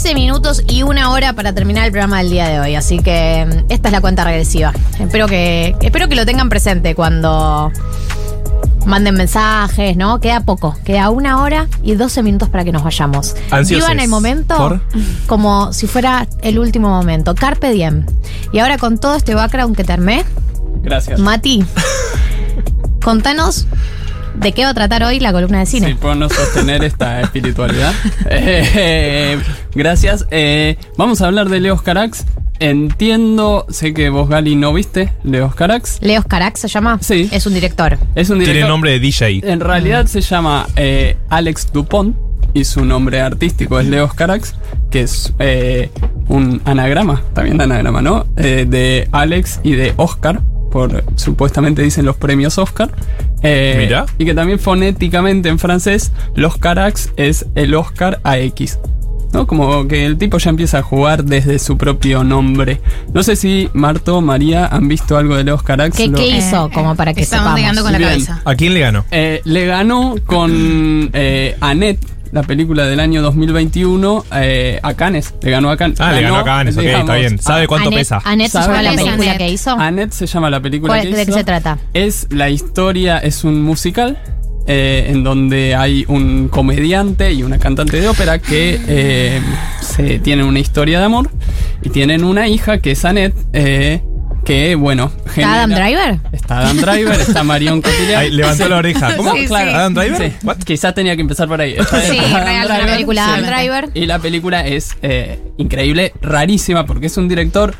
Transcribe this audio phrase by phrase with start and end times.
[0.00, 2.74] 47, quedan 13 minutos y una hora para terminar el programa del día de hoy.
[2.74, 4.72] Así que mm, esta es la cuenta regresiva.
[4.98, 7.70] Espero que, espero que lo tengan presente cuando
[8.86, 10.20] manden mensajes, ¿no?
[10.20, 13.34] Queda poco, queda una hora y 12 minutos para que nos vayamos.
[13.50, 13.88] Ansiosos.
[13.88, 14.80] Vivan el momento ¿Por?
[15.26, 17.34] como si fuera el último momento.
[17.34, 18.06] Carpe diem.
[18.52, 20.24] Y ahora con todo este background que te armé,
[20.82, 21.20] Gracias.
[21.20, 21.64] Mati,
[23.02, 23.66] contanos
[24.34, 25.88] de qué va a tratar hoy la columna de cine.
[25.88, 27.92] Sí, por no sostener esta espiritualidad.
[28.28, 29.38] Eh,
[29.74, 30.26] gracias.
[30.30, 32.24] Eh, vamos a hablar de Leos Carax.
[32.58, 35.98] Entiendo, sé que vos, Gali, no viste Leos Carax.
[36.02, 36.98] Leos Carax se llama.
[37.00, 37.28] Sí.
[37.32, 37.98] Es un director.
[38.14, 38.54] Es un director.
[38.54, 39.40] Tiene nombre de DJ.
[39.50, 42.14] En realidad se llama eh, Alex Dupont
[42.52, 44.54] y su nombre artístico es Leos Carax,
[44.90, 45.90] que es eh,
[46.28, 48.26] un anagrama, también anagrama, ¿no?
[48.36, 52.90] Eh, de Alex y de Oscar, por supuestamente dicen los premios Oscar.
[53.42, 54.06] Eh, Mirá.
[54.18, 58.78] Y que también fonéticamente en francés, los Carax es el Oscar AX.
[59.32, 59.46] ¿No?
[59.46, 62.80] Como que el tipo ya empieza a jugar desde su propio nombre.
[63.14, 65.96] No sé si Marto o María han visto algo de Leos Carax.
[65.96, 66.66] ¿Qué, Lo- qué hizo?
[66.66, 67.60] Eh, como para que Estamos sepamos.
[67.60, 68.10] llegando con la Bien.
[68.10, 68.42] cabeza.
[68.44, 69.04] ¿A quién le ganó?
[69.12, 75.34] Eh, le ganó con eh, Annette, la película del año 2021, eh, a Cannes.
[75.42, 76.00] Le ganó a Cannes.
[76.00, 77.38] Ah, le ganó a Cannes, ok, está bien.
[77.38, 78.20] ¿Sabe cuánto Annette- pesa?
[78.24, 79.70] Annette se ¿Sabe llama la película que hizo.
[79.72, 81.38] Annette se llama la película ¿Cuál- que ¿De qué hizo.
[81.38, 81.78] se trata?
[81.94, 84.18] Es la historia, es un musical.
[84.66, 89.40] eh, en donde hay un comediante y una cantante de ópera que eh,
[89.80, 91.28] se tienen una historia de amor
[91.82, 94.00] y tienen una hija que es Annette, eh,
[94.44, 96.18] que bueno, ¿Está Adam Driver?
[96.32, 98.20] Está Adam Driver, está Marion Cotillard.
[98.20, 99.16] Ahí, levantó la oreja.
[99.16, 99.32] ¿Cómo?
[99.34, 99.54] Sí, sí.
[99.54, 100.32] ¿Adam Driver?
[100.64, 101.74] Quizás tenía que empezar por ahí.
[101.76, 103.30] Está Sí, Adam real, La Driver, película sí.
[103.30, 103.90] Adam Driver.
[103.94, 107.74] Y la película es eh, increíble, rarísima, porque es un director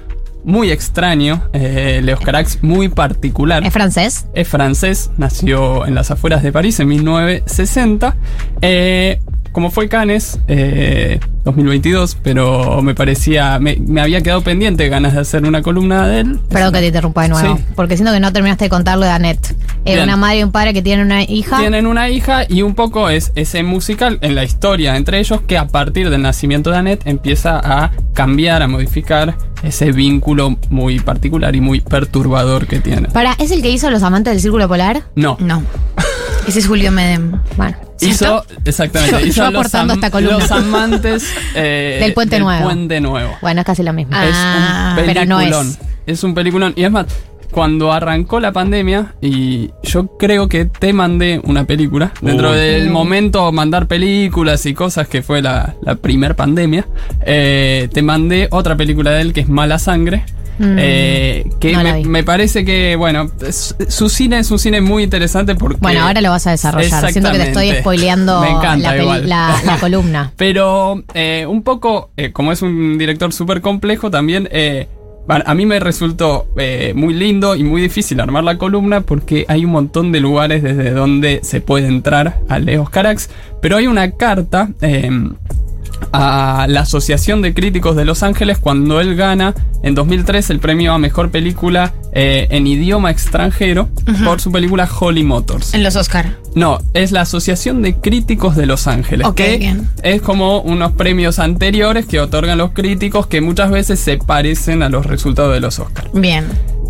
[0.44, 1.48] muy extraño.
[1.52, 3.64] Eh, Leos Carax, muy particular.
[3.64, 4.26] ¿Es francés?
[4.34, 8.16] Es francés, nació en las afueras de París en 1960.
[8.62, 9.20] Eh,
[9.52, 15.20] como fue Cannes, eh, 2022, pero me parecía, me, me había quedado pendiente ganas de
[15.20, 16.40] hacer una columna de él.
[16.48, 17.56] Perdón que te interrumpa de nuevo.
[17.56, 17.64] Sí.
[17.74, 19.54] Porque siento que no terminaste de contarlo de Annette.
[19.84, 20.00] Bien.
[20.02, 21.58] una madre y un padre que tienen una hija.
[21.58, 25.56] Tienen una hija y un poco es ese musical en la historia entre ellos que
[25.56, 31.56] a partir del nacimiento de Annette empieza a cambiar, a modificar ese vínculo muy particular
[31.56, 33.10] y muy perturbador que tienen.
[33.12, 35.02] Para, ¿es el que hizo Los Amantes del Círculo Polar?
[35.14, 35.36] No.
[35.40, 35.62] No.
[36.46, 37.32] Ese es Julio Medem.
[37.56, 37.76] Bueno.
[38.00, 40.38] Hizo, exactamente, Yo- hizo yo los, am- esta columna.
[40.38, 41.24] los amantes
[41.54, 42.64] eh, Del Puente Nuevo.
[42.64, 43.36] Puente Nuevo.
[43.42, 44.12] Bueno, es casi lo mismo.
[44.16, 45.68] Ah, es un pero no peliculón.
[45.68, 45.78] es.
[46.06, 46.72] Es un peliculón.
[46.76, 47.06] Y es más,
[47.50, 53.52] cuando arrancó la pandemia, y yo creo que te mandé una película, dentro del momento
[53.52, 56.86] mandar películas y cosas que fue la, la primer pandemia,
[57.26, 60.24] eh, te mandé otra película de él que es Mala Sangre.
[60.60, 60.76] Mm.
[60.78, 65.54] eh, que No me, parece que, bueno, es- su cine es un cine muy interesante
[65.54, 65.78] porque...
[65.80, 67.10] Bueno, ahora lo vas a desarrollar.
[67.10, 69.28] Siento que te estoy spoileando la, peli- igual.
[69.28, 70.32] la- la columna.
[70.36, 74.48] Pero eh, un poco, eh, como es un director súper complejo, también
[75.28, 76.46] a mí me resultó
[76.94, 80.90] muy lindo y muy difícil armar la columna porque hay un montón de lugares desde
[80.90, 83.30] donde se puede entrar a Leos Carax.
[83.62, 84.68] Pero hay una carta
[86.12, 90.92] a la Asociación de Críticos de Los Ángeles cuando él gana en 2003 el premio
[90.92, 93.88] a Mejor Película eh, en idioma extranjero
[94.24, 95.74] por su película Holly Motors.
[95.74, 96.36] En los Oscar.
[96.54, 99.26] No, es la Asociación de Críticos de Los Ángeles.
[99.26, 99.88] Ok, que bien.
[100.02, 104.88] es como unos premios anteriores que otorgan los críticos que muchas veces se parecen a
[104.88, 106.10] los resultados de los Oscars.
[106.12, 106.46] Bien.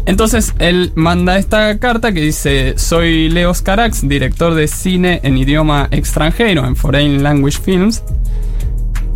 [0.06, 5.88] Entonces él manda esta carta que dice: Soy Leos Carax, director de cine en idioma
[5.90, 8.02] extranjero, en Foreign Language Films.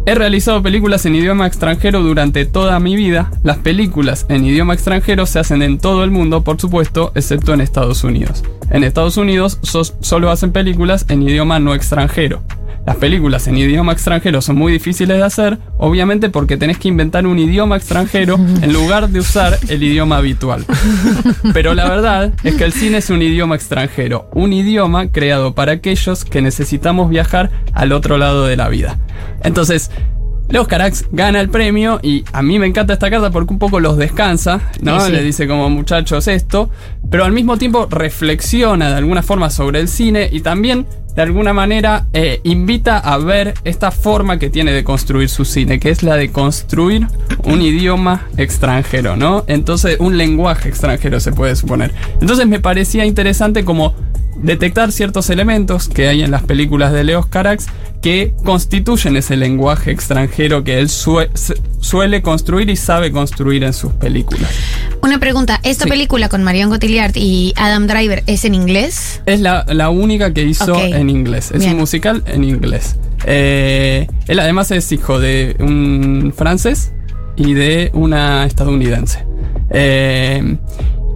[0.06, 3.30] He realizado películas en idioma extranjero durante toda mi vida.
[3.42, 7.62] Las películas en idioma extranjero se hacen en todo el mundo, por supuesto, excepto en
[7.62, 8.44] Estados Unidos.
[8.68, 12.42] En Estados Unidos solo hacen películas en idioma no extranjero.
[12.86, 17.26] Las películas en idioma extranjero son muy difíciles de hacer, obviamente porque tenés que inventar
[17.26, 20.66] un idioma extranjero en lugar de usar el idioma habitual.
[21.54, 25.72] Pero la verdad es que el cine es un idioma extranjero, un idioma creado para
[25.72, 28.98] aquellos que necesitamos viajar al otro lado de la vida.
[29.42, 29.90] Entonces,
[30.48, 33.80] Leos Carax gana el premio y a mí me encanta esta carta porque un poco
[33.80, 35.00] los descansa, ¿no?
[35.00, 35.12] Sí, sí.
[35.12, 36.70] Le dice como muchachos esto,
[37.10, 41.52] pero al mismo tiempo reflexiona de alguna forma sobre el cine y también de alguna
[41.52, 46.02] manera eh, invita a ver esta forma que tiene de construir su cine, que es
[46.02, 47.06] la de construir
[47.44, 49.44] un idioma extranjero, ¿no?
[49.46, 51.94] Entonces, un lenguaje extranjero se puede suponer.
[52.20, 53.94] Entonces me parecía interesante como
[54.42, 57.66] detectar ciertos elementos que hay en las películas de Leos Carax
[58.02, 61.30] que constituyen ese lenguaje extranjero que él sue-
[61.80, 64.50] suele construir y sabe construir en sus películas.
[65.02, 65.90] Una pregunta, ¿esta Sí.
[65.90, 69.22] película con Marion Cotillard y Adam Driver es en inglés?
[69.26, 71.50] Es la, la única que hizo en inglés.
[71.50, 71.72] Es Bien.
[71.72, 72.96] un musical en inglés.
[73.26, 76.92] Eh, él además es hijo de un francés
[77.36, 79.24] y de una estadounidense.
[79.70, 80.56] Eh,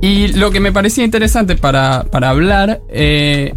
[0.00, 3.55] y lo que me parecía interesante para, para hablar eh,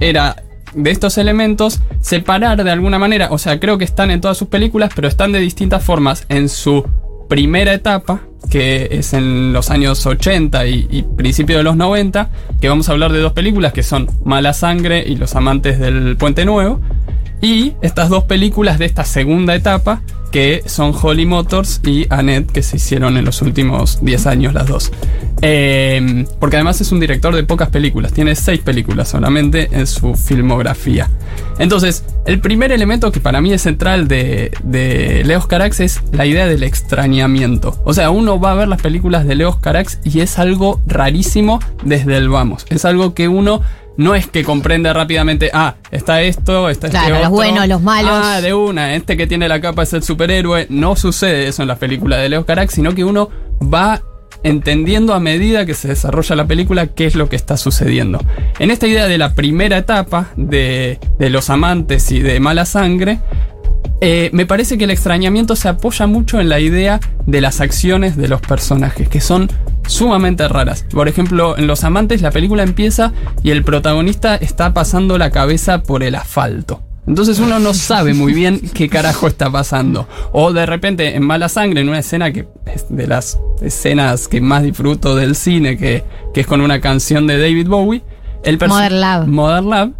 [0.00, 0.36] era
[0.74, 4.48] de estos elementos separar de alguna manera, o sea, creo que están en todas sus
[4.48, 6.88] películas, pero están de distintas formas en su
[7.28, 8.20] primera etapa,
[8.50, 12.92] que es en los años 80 y, y principio de los 90, que vamos a
[12.92, 16.80] hablar de dos películas que son Mala Sangre y Los Amantes del Puente Nuevo,
[17.40, 22.62] y estas dos películas de esta segunda etapa, que son Holly Motors y Annette, que
[22.62, 24.92] se hicieron en los últimos 10 años las dos.
[25.42, 30.14] Eh, porque además es un director de pocas películas, tiene 6 películas solamente en su
[30.14, 31.08] filmografía.
[31.58, 36.26] Entonces, el primer elemento que para mí es central de, de Leos Carax es la
[36.26, 37.80] idea del extrañamiento.
[37.84, 41.60] O sea, uno va a ver las películas de Leos Carax y es algo rarísimo
[41.82, 42.66] desde el vamos.
[42.68, 43.62] Es algo que uno
[44.00, 48.10] no es que comprende rápidamente, ah, está esto, está este Claro, los buenos, los malos.
[48.14, 50.66] Ah, de una, este que tiene la capa es el superhéroe.
[50.70, 53.28] No sucede eso en las películas de Leo Carax, sino que uno
[53.62, 54.00] va
[54.42, 58.18] entendiendo a medida que se desarrolla la película qué es lo que está sucediendo.
[58.58, 63.18] En esta idea de la primera etapa de, de los amantes y de mala sangre,
[64.00, 68.16] eh, me parece que el extrañamiento se apoya mucho en la idea de las acciones
[68.16, 69.50] de los personajes, que son
[69.86, 70.86] sumamente raras.
[70.90, 73.12] Por ejemplo, en Los Amantes la película empieza
[73.42, 76.82] y el protagonista está pasando la cabeza por el asfalto.
[77.06, 80.08] Entonces uno no sabe muy bien qué carajo está pasando.
[80.32, 84.40] O de repente en Mala Sangre, en una escena que es de las escenas que
[84.40, 88.02] más disfruto del cine, que, que es con una canción de David Bowie.
[88.44, 89.26] El Modern Love.
[89.26, 89.90] Modern Love,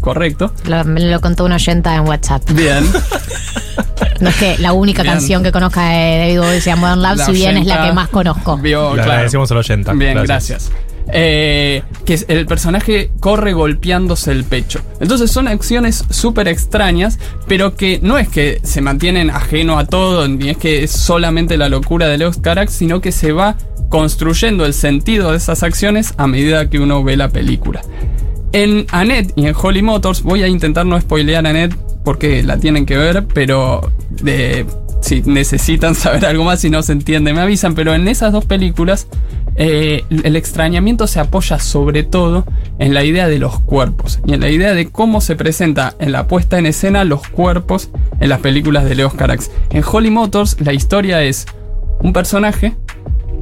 [0.00, 0.52] correcto.
[0.66, 2.42] Lo, me lo contó un oyenta en WhatsApp.
[2.52, 2.84] Bien.
[4.20, 5.14] No es que la única Bien.
[5.14, 7.92] canción que conozca de David Bowie sea Modern Love, La si bien es la que
[7.92, 8.56] más conozco.
[8.56, 9.12] Vio, claro.
[9.12, 9.92] agradecemos al oyenta.
[9.92, 10.70] Bien, gracias.
[11.12, 14.80] Eh, que el personaje corre golpeándose el pecho.
[15.00, 20.26] Entonces son acciones súper extrañas, pero que no es que se mantienen ajeno a todo,
[20.26, 23.56] ni es que es solamente la locura de Leos Carax, sino que se va
[23.88, 27.82] construyendo el sentido de esas acciones a medida que uno ve la película.
[28.52, 32.58] En Annette y en Holly Motors, voy a intentar no spoilear a Annette porque la
[32.58, 33.90] tienen que ver, pero
[35.00, 37.74] si necesitan saber algo más, si no se entiende, me avisan.
[37.74, 39.08] Pero en esas dos películas,
[39.56, 42.44] eh, el extrañamiento se apoya sobre todo
[42.78, 46.12] en la idea de los cuerpos y en la idea de cómo se presenta en
[46.12, 47.90] la puesta en escena los cuerpos
[48.20, 49.50] en las películas de Leos Carax.
[49.70, 51.46] En Holly Motors, la historia es
[52.00, 52.74] un personaje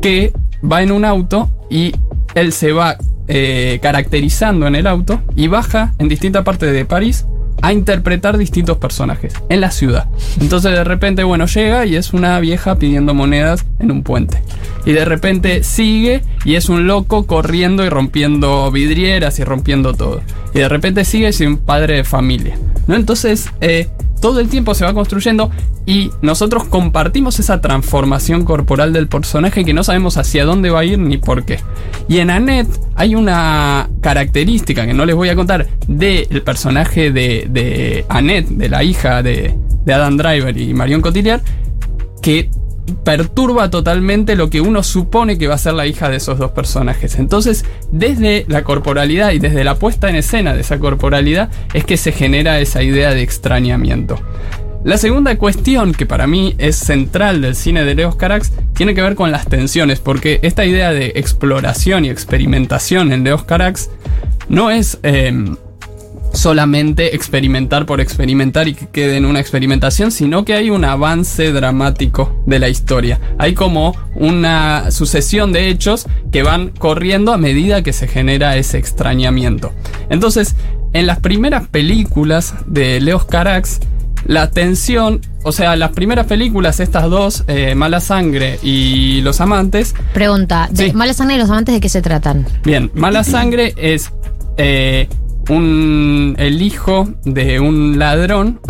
[0.01, 0.33] que
[0.71, 1.93] va en un auto y
[2.35, 2.97] él se va
[3.29, 7.27] eh, caracterizando en el auto y baja en distintas partes de París
[7.63, 10.09] a interpretar distintos personajes en la ciudad.
[10.41, 14.43] Entonces de repente, bueno, llega y es una vieja pidiendo monedas en un puente.
[14.85, 20.21] Y de repente sigue y es un loco corriendo y rompiendo vidrieras y rompiendo todo.
[20.53, 22.59] Y de repente sigue y es un padre de familia.
[22.87, 22.95] ¿No?
[22.95, 23.89] Entonces, eh,
[24.21, 25.51] todo el tiempo se va construyendo
[25.87, 30.85] y nosotros compartimos esa transformación corporal del personaje que no sabemos hacia dónde va a
[30.85, 31.59] ir ni por qué.
[32.09, 37.47] Y en Annette hay una característica que no les voy a contar del personaje de,
[37.51, 41.43] de Annette, de la hija de, de Adam Driver y Marion Cotillard,
[42.23, 42.49] que
[43.05, 46.51] perturba totalmente lo que uno supone que va a ser la hija de esos dos
[46.51, 47.19] personajes.
[47.19, 51.97] Entonces, desde la corporalidad y desde la puesta en escena de esa corporalidad es que
[51.97, 54.19] se genera esa idea de extrañamiento.
[54.85, 59.01] La segunda cuestión que para mí es central del cine de Leos Carax tiene que
[59.01, 63.89] ver con las tensiones, porque esta idea de exploración y experimentación en Leos Carax
[64.51, 65.57] no es em,
[66.35, 71.53] solamente experimentar por experimentar y que quede en una experimentación, sino que hay un avance
[71.53, 73.21] dramático de la historia.
[73.39, 78.79] Hay como una sucesión de hechos que van corriendo a medida que se genera ese
[78.79, 79.73] extrañamiento.
[80.11, 80.57] Entonces,
[80.93, 83.81] en las primeras películas de Leos Carax,
[84.27, 89.95] la tensión, o sea, las primeras películas, estas dos, eh, Mala Sangre y Los Amantes,
[90.15, 90.93] Pregunta, ¿de Sí.
[90.95, 92.47] Mala Sangre y los amantes de qué se tratan?
[92.65, 94.11] Bien, Mala Sangre es
[94.57, 95.09] eh,
[95.49, 98.61] un, el hijo de un ladrón.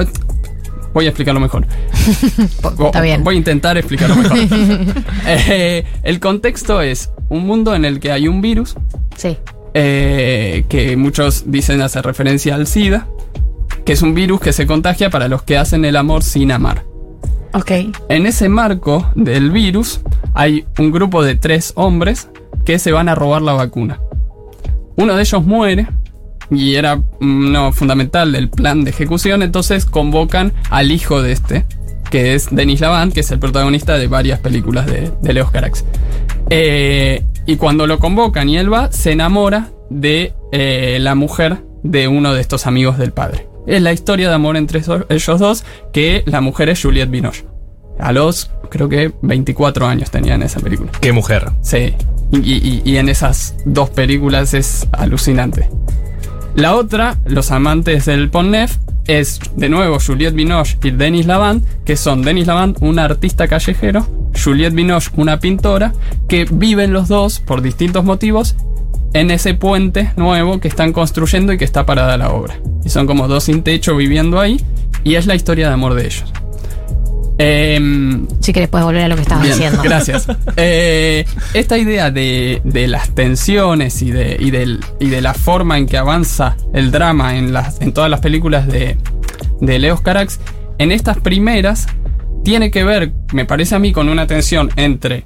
[0.93, 1.66] Voy a explicarlo mejor.
[2.87, 3.25] Está bien.
[3.25, 4.38] Voy a intentar explicarlo mejor.
[5.26, 8.75] Eh, el contexto es un mundo en el que hay un virus
[9.16, 9.38] Sí.
[9.75, 13.09] eh, que muchos dicen hace referencia al SIDA,
[13.85, 16.85] que es un virus que se contagia para los que hacen el amor sin amar.
[17.54, 17.71] Ok.
[18.09, 20.00] En ese marco del virus
[20.35, 22.28] hay un grupo de tres hombres
[22.64, 24.00] que se van a robar la vacuna.
[24.97, 25.88] Uno de ellos muere
[26.56, 31.64] y era mm, no, fundamental del plan de ejecución, entonces convocan al hijo de este,
[32.11, 35.84] que es Denis Lavant, que es el protagonista de varias películas de, de Leos Carax.
[36.50, 42.08] Eh, y cuando lo convocan y él va, se enamora de eh, la mujer de
[42.08, 43.46] uno de estos amigos del padre.
[43.66, 47.44] Es la historia de amor entre esos- ellos dos, que la mujer es Juliette Binoche.
[47.99, 50.90] A los, creo que 24 años tenía en esa película.
[51.00, 51.50] Qué mujer.
[51.62, 51.94] Sí.
[52.32, 55.68] Y, y- y en esas dos películas es alucinante.
[56.54, 58.76] La otra, Los amantes del Pont Neuf,
[59.08, 64.06] es de nuevo Juliette Binoche y Denis Lavant, que son Denis Lavant, un artista callejero,
[64.42, 65.92] Juliette Binoche, una pintora,
[66.28, 68.54] que viven los dos por distintos motivos
[69.14, 72.54] en ese puente nuevo que están construyendo y que está parada la obra.
[72.84, 74.64] Y son como dos sin techo viviendo ahí,
[75.02, 76.32] y es la historia de amor de ellos.
[77.38, 79.83] Em, Si querés puedes volver a lo que estabas Bien, diciendo.
[79.83, 80.26] Gracias.
[80.57, 85.79] Eh, esta idea de, de las tensiones y de, y, del- y de la forma
[85.79, 88.97] en que avanza el drama en, las, en todas las películas de,
[89.61, 90.38] de Leos Carax,
[90.79, 91.87] en estas primeras
[92.45, 95.25] tiene que ver, me parece a mí, con una tensión entre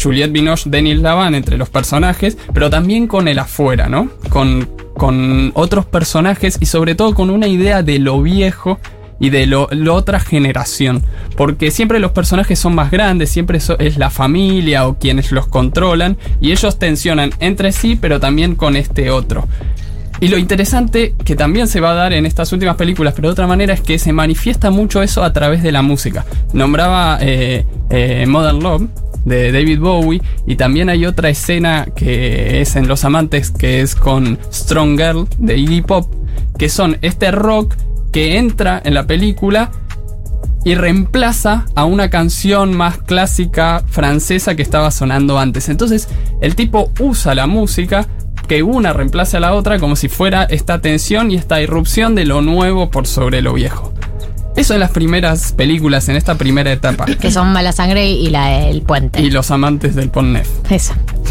[0.00, 4.08] Juliette Binoche, Denis Lavant, entre los personajes, pero también con el afuera, ¿no?
[4.30, 8.78] Con, con otros personajes y sobre todo con una idea de lo viejo
[9.20, 11.02] y de lo, la otra generación.
[11.36, 16.16] Porque siempre los personajes son más grandes, siempre es la familia o quienes los controlan
[16.40, 19.46] y ellos tensionan entre sí, pero también con este otro.
[20.20, 23.32] Y lo interesante que también se va a dar en estas últimas películas, pero de
[23.32, 26.26] otra manera, es que se manifiesta mucho eso a través de la música.
[26.52, 28.88] Nombraba eh, eh, Modern Love
[29.24, 33.94] de David Bowie y también hay otra escena que es en Los Amantes que es
[33.94, 36.12] con Strong Girl de Iggy Pop,
[36.58, 37.74] que son este rock
[38.12, 39.70] que entra en la película
[40.64, 45.68] y reemplaza a una canción más clásica francesa que estaba sonando antes.
[45.68, 46.08] Entonces
[46.40, 48.06] el tipo usa la música
[48.46, 52.24] que una reemplace a la otra como si fuera esta tensión y esta irrupción de
[52.24, 53.94] lo nuevo por sobre lo viejo.
[54.56, 57.06] Eso en las primeras películas, en esta primera etapa.
[57.06, 59.22] Que son Mala Sangre y la El Puente.
[59.22, 60.48] Y los amantes del Pont Neuf.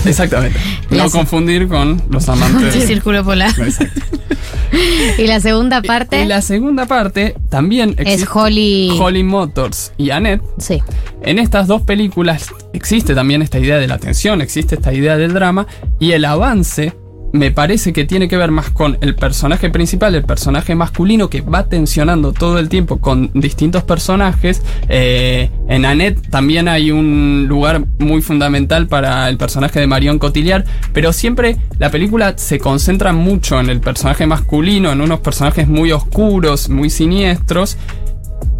[0.05, 0.59] Exactamente.
[0.89, 2.75] No confundir con los amantes.
[2.75, 3.53] El círculo polar.
[3.59, 4.01] Exacto.
[5.17, 8.91] Y la segunda parte Y la segunda parte también es Holly.
[8.99, 10.81] Holly Motors y Annette Sí.
[11.23, 15.33] En estas dos películas existe también esta idea de la tensión, existe esta idea del
[15.33, 15.65] drama
[15.99, 16.93] y el avance
[17.31, 21.41] me parece que tiene que ver más con el personaje principal, el personaje masculino que
[21.41, 24.61] va tensionando todo el tiempo con distintos personajes.
[24.87, 30.65] Eh, en Annette también hay un lugar muy fundamental para el personaje de Marion Cotillard,
[30.93, 35.91] pero siempre la película se concentra mucho en el personaje masculino, en unos personajes muy
[35.91, 37.77] oscuros, muy siniestros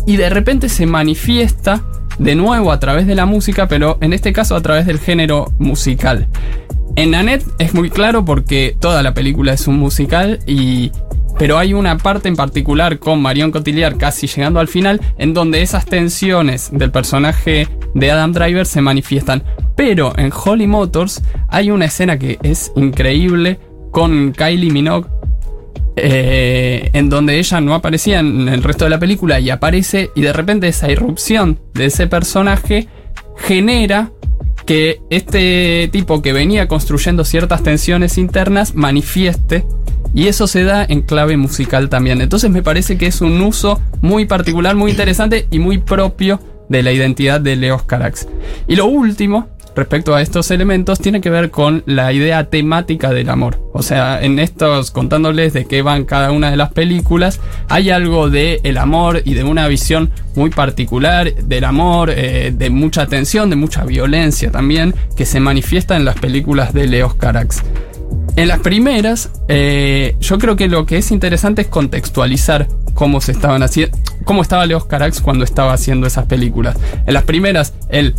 [0.05, 1.83] y de repente se manifiesta
[2.17, 5.53] de nuevo a través de la música, pero en este caso a través del género
[5.57, 6.27] musical.
[6.99, 10.91] En Annette es muy claro porque toda la película es un musical y
[11.37, 15.61] pero hay una parte en particular con Marion Cotillard casi llegando al final en donde
[15.61, 19.45] esas tensiones del personaje de Adam Driver se manifiestan.
[19.77, 25.07] Pero en Holly Motors hay una escena que es increíble con Kylie Minogue
[25.95, 30.21] eh, en donde ella no aparecía en el resto de la película y aparece y
[30.21, 32.89] de repente esa irrupción de ese personaje
[33.37, 34.11] genera
[34.69, 39.65] que este tipo que venía construyendo ciertas tensiones internas manifieste
[40.13, 42.21] y eso se da en clave musical también.
[42.21, 46.83] Entonces me parece que es un uso muy particular, muy interesante y muy propio de
[46.83, 48.27] la identidad de Leos Carax.
[48.67, 49.47] Y lo último,
[49.79, 53.59] respecto a estos elementos, tiene que ver con la idea temática del amor.
[53.73, 58.29] O sea, en estos, contándoles de qué van cada una de las películas, hay algo
[58.29, 63.49] de el amor y de una visión muy particular del amor, eh, de mucha tensión,
[63.49, 67.63] de mucha violencia también, que se manifiesta en las películas de Leos Carax.
[68.35, 73.31] En las primeras, eh, yo creo que lo que es interesante es contextualizar cómo se
[73.31, 76.77] estaban haciendo, cómo estaba Leos Carax cuando estaba haciendo esas películas.
[77.05, 78.15] En las primeras, él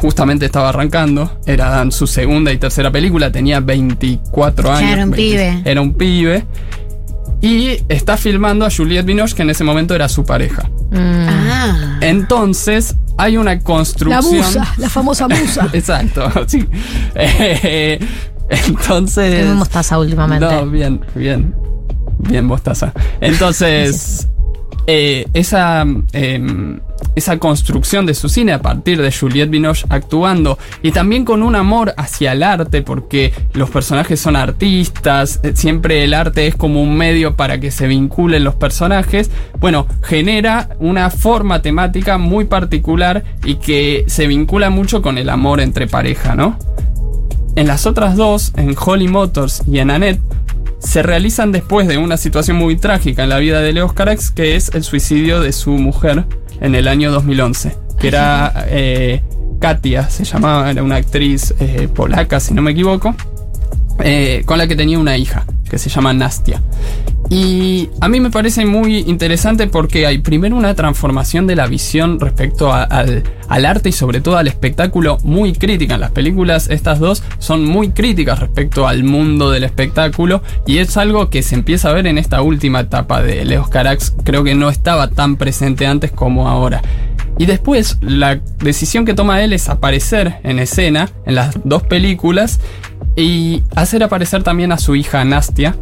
[0.00, 4.92] justamente estaba arrancando, era su segunda y tercera película, tenía 24 años.
[4.92, 5.62] era un pibe.
[5.64, 6.44] Era un pibe.
[7.40, 10.68] Y está filmando a Juliette Binoche, que en ese momento era su pareja.
[10.90, 11.28] Mm.
[11.28, 11.98] Ah.
[12.00, 14.36] Entonces, hay una La construcción.
[14.36, 15.68] musa, la famosa musa.
[15.72, 16.66] Exacto, sí.
[17.14, 17.98] Eh,
[18.48, 19.46] entonces.
[19.46, 20.46] Muy mostaza últimamente.
[20.46, 21.54] No, bien, bien.
[22.18, 22.92] Bien, mostaza.
[23.20, 24.28] Entonces,
[24.88, 26.78] eh, esa, eh,
[27.14, 31.56] esa construcción de su cine a partir de Juliette Binoche actuando y también con un
[31.56, 36.82] amor hacia el arte, porque los personajes son artistas, eh, siempre el arte es como
[36.82, 39.30] un medio para que se vinculen los personajes.
[39.60, 45.60] Bueno, genera una forma temática muy particular y que se vincula mucho con el amor
[45.60, 46.58] entre pareja, ¿no?
[47.56, 50.20] En las otras dos, en Holly Motors y en Annette,
[50.78, 54.54] se realizan después de una situación muy trágica en la vida de Leos Carax, que
[54.54, 56.24] es el suicidio de su mujer,
[56.60, 59.22] en el año 2011, que era eh,
[59.60, 63.14] Katia, se llamaba, era una actriz eh, polaca, si no me equivoco,
[64.00, 66.62] eh, con la que tenía una hija, que se llama Nastia.
[67.30, 72.18] Y a mí me parece muy interesante porque hay primero una transformación de la visión
[72.18, 75.94] respecto al, al arte y sobre todo al espectáculo muy crítica.
[75.94, 80.96] En las películas estas dos son muy críticas respecto al mundo del espectáculo y es
[80.96, 84.14] algo que se empieza a ver en esta última etapa de Leos Carax.
[84.24, 86.80] Creo que no estaba tan presente antes como ahora.
[87.38, 92.58] Y después la decisión que toma él es aparecer en escena en las dos películas
[93.18, 95.76] y hacer aparecer también a su hija Nastia.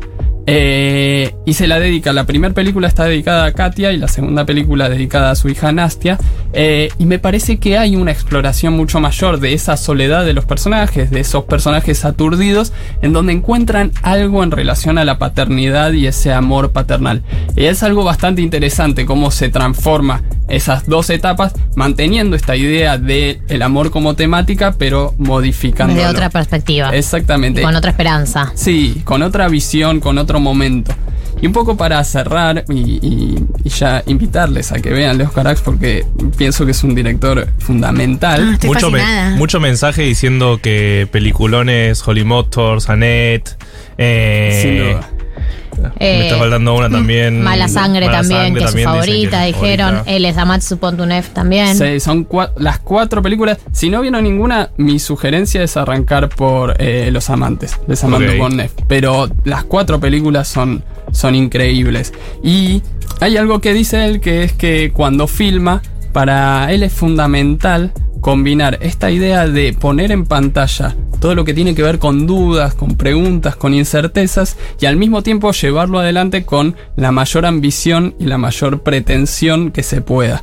[0.49, 2.13] eh, y se la dedica.
[2.13, 5.73] La primera película está dedicada a Katia y la segunda película dedicada a su hija
[5.73, 6.19] Nastia.
[6.53, 10.45] eh, y me parece que hay una exploración mucho mayor de esa soledad de los
[10.45, 16.07] personajes, de esos personajes aturdidos, en donde encuentran algo en relación a la paternidad y
[16.07, 17.23] ese amor paternal.
[17.57, 23.41] Y es algo bastante interesante cómo se transforma esas dos etapas, manteniendo esta idea de
[23.49, 25.95] el amor como temática, pero modificando.
[25.95, 26.91] Desde otra perspectiva.
[26.97, 27.63] Exactamente.
[27.63, 28.53] Con otra esperanza.
[28.55, 30.95] Sí, con otra visión, con otro momento.
[31.43, 35.61] Y un poco para cerrar y, y- y ya invitarles a que vean Leo Carax
[35.61, 36.07] porque
[36.39, 38.55] pienso que es un director Ah, fundamental.
[38.55, 39.37] estoy Mucho, me- fascinada.
[39.37, 43.51] mucho mensaje diciendo que peliculones, Holly Motors, Annette.
[43.99, 44.96] eh, Sin duda.
[46.15, 47.43] Eh, me está faltando una también.
[47.43, 50.03] Mala sangre Mala también, Sangre que es su favorita, que es su dijeron.
[50.07, 51.77] Él es Amatsu Pontunef también.
[51.77, 53.59] Sí, son cua- las cuatro películas.
[53.73, 58.39] Si no vieron ninguna, mi sugerencia es arrancar por eh, Los Amantes, de Samantha Ok.
[58.39, 58.73] Bonnef.
[58.89, 62.13] Pero las cuatro películas son, son increíbles.
[62.43, 62.83] Y
[63.21, 65.83] hay algo que dice él que es que cuando filma,
[66.17, 67.93] para él es fundamental
[68.23, 72.73] combinar esta idea de poner en pantalla todo lo que tiene que ver con dudas,
[72.73, 78.25] con preguntas, con incertezas y al mismo tiempo llevarlo adelante con la mayor ambición y
[78.25, 80.43] la mayor pretensión que se pueda.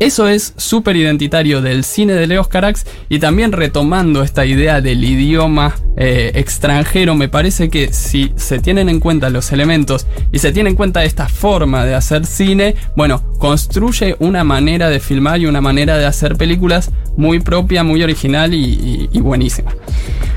[0.00, 5.02] Eso es súper identitario del cine de Leos Carax y también retomando esta idea del
[5.02, 10.52] idioma eh, extranjero, me parece que si se tienen en cuenta los elementos y se
[10.52, 15.46] tiene en cuenta esta forma de hacer cine, bueno, construye una manera de filmar y
[15.46, 19.72] una manera de hacer películas muy propia, muy original y, y- y buenísima.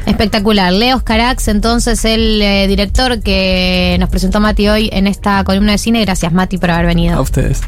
[0.08, 0.74] Espectacular.
[0.74, 5.78] Leos Carax, entonces, el eh, director que nos presentó Mati hoy en esta columna de
[5.78, 6.02] cine.
[6.02, 7.16] Gracias, Mati, por haber venido.
[7.16, 7.62] A ustedes.